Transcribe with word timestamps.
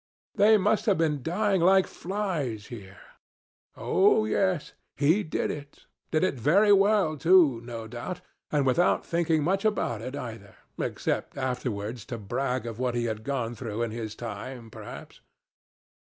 They 0.33 0.57
must 0.57 0.87
have 0.87 0.97
been 0.97 1.21
dying 1.21 1.61
like 1.61 1.85
flies 1.85 2.65
here. 2.73 2.97
Oh 3.77 4.25
yes 4.25 4.73
he 4.97 5.21
did 5.21 5.51
it. 5.51 5.85
Did 6.09 6.23
it 6.23 6.39
very 6.39 6.73
well, 6.73 7.15
too, 7.17 7.61
no 7.63 7.85
doubt, 7.85 8.19
and 8.51 8.65
without 8.65 9.05
thinking 9.05 9.43
much 9.43 9.63
about 9.63 10.01
it 10.01 10.15
either, 10.15 10.55
except 10.79 11.37
afterwards 11.37 12.03
to 12.05 12.17
brag 12.17 12.65
of 12.65 12.79
what 12.79 12.95
he 12.95 13.05
had 13.05 13.23
gone 13.23 13.53
through 13.53 13.83
in 13.83 13.91
his 13.91 14.15
time, 14.15 14.71
perhaps. 14.71 15.21